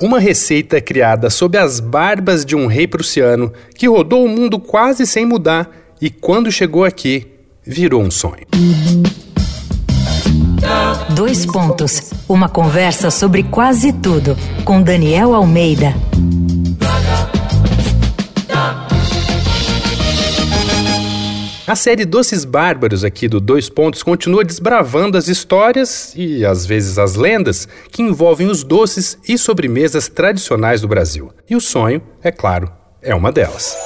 [0.00, 5.06] Uma receita criada sob as barbas de um rei prussiano que rodou o mundo quase
[5.06, 5.70] sem mudar
[6.00, 7.26] e quando chegou aqui,
[7.64, 8.46] virou um sonho.
[11.14, 12.12] Dois pontos.
[12.28, 15.94] Uma conversa sobre quase tudo com Daniel Almeida.
[21.74, 26.98] A série Doces Bárbaros aqui do Dois Pontos continua desbravando as histórias e às vezes
[26.98, 31.32] as lendas que envolvem os doces e sobremesas tradicionais do Brasil.
[31.50, 32.70] E o sonho, é claro,
[33.02, 33.76] é uma delas.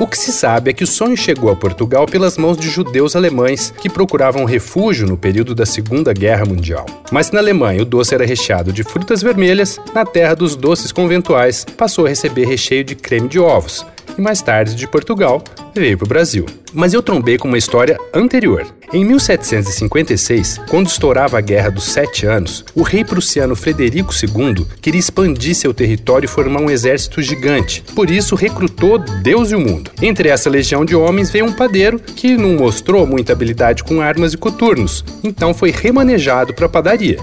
[0.00, 3.14] O que se sabe é que o sonho chegou a Portugal pelas mãos de judeus
[3.14, 6.84] alemães que procuravam refúgio no período da Segunda Guerra Mundial.
[7.12, 11.64] Mas na Alemanha o doce era recheado de frutas vermelhas, na terra dos doces conventuais
[11.64, 13.86] passou a receber recheio de creme de ovos,
[14.18, 15.42] e mais tarde de Portugal
[15.74, 16.44] veio para o Brasil.
[16.74, 18.66] Mas eu trombei com uma história anterior.
[18.92, 24.98] Em 1756, quando estourava a Guerra dos Sete Anos, o rei prussiano Frederico II queria
[24.98, 27.82] expandir seu território e formar um exército gigante.
[27.94, 29.90] Por isso, recrutou Deus e o mundo.
[30.02, 34.32] Entre essa legião de homens veio um padeiro que não mostrou muita habilidade com armas
[34.32, 37.18] e coturnos, então foi remanejado para a padaria.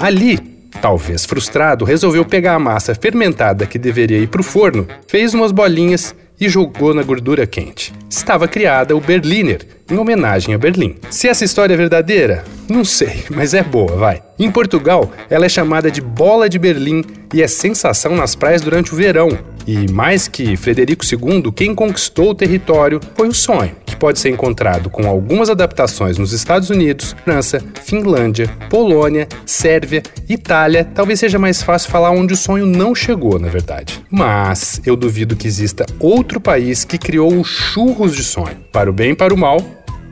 [0.00, 5.34] Ali, talvez frustrado, resolveu pegar a massa fermentada que deveria ir para o forno, fez
[5.34, 7.92] umas bolinhas e jogou na gordura quente.
[8.08, 10.96] Estava criada o Berliner, em homenagem a Berlim.
[11.10, 14.22] Se essa história é verdadeira, não sei, mas é boa, vai.
[14.38, 18.92] Em Portugal, ela é chamada de bola de Berlim e é sensação nas praias durante
[18.92, 19.28] o verão.
[19.66, 24.28] E mais que Frederico II, quem conquistou o território foi o sonho que pode ser
[24.28, 30.86] encontrado com algumas adaptações nos Estados Unidos, França, Finlândia, Polônia, Sérvia, Itália.
[30.94, 34.04] Talvez seja mais fácil falar onde o sonho não chegou, na verdade.
[34.10, 38.56] Mas eu duvido que exista outro país que criou o churros de sonho.
[38.70, 39.60] Para o bem e para o mal,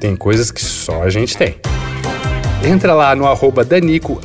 [0.00, 1.56] tem coisas que só a gente tem.
[2.64, 4.18] Entra lá no arroba Danico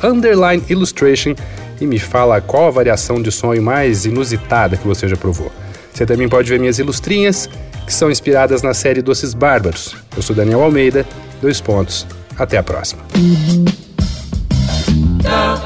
[0.70, 1.34] Illustration
[1.80, 5.50] e me fala qual a variação de sonho mais inusitada que você já provou.
[5.92, 7.48] Você também pode ver minhas ilustrinhas
[7.86, 9.96] que são inspiradas na série Doces Bárbaros.
[10.16, 11.04] Eu sou Daniel Almeida,
[11.42, 12.06] dois pontos.
[12.38, 13.02] Até a próxima.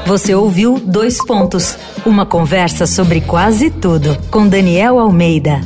[0.05, 5.61] Você ouviu Dois Pontos, uma conversa sobre quase tudo com Daniel Almeida.